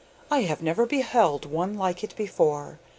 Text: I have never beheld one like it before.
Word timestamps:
I 0.31 0.39
have 0.41 0.63
never 0.63 0.87
beheld 0.87 1.45
one 1.45 1.75
like 1.75 2.03
it 2.03 2.15
before. 2.15 2.79